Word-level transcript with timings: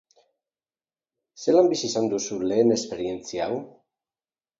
Zelan 1.43 1.69
bizi 1.73 1.85
izan 1.89 2.09
duzu 2.13 2.39
lehen 2.53 2.73
esperientzia 2.77 3.47
hau? 3.51 3.59